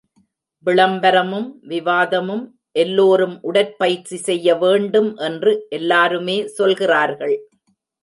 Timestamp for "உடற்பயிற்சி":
3.41-4.19